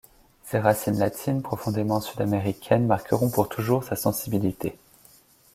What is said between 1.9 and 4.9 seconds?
sud-américaines marqueront pour toujours sa sensibilité.